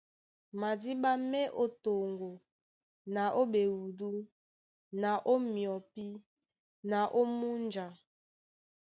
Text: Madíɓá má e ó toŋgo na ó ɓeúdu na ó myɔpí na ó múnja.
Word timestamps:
Madíɓá 0.59 1.11
má 1.31 1.39
e 1.45 1.51
ó 1.63 1.65
toŋgo 1.83 2.29
na 3.13 3.23
ó 3.39 3.41
ɓeúdu 3.51 4.09
na 5.01 5.09
ó 5.31 5.33
myɔpí 5.51 6.05
na 6.89 6.99
ó 7.19 7.21
múnja. 7.37 7.85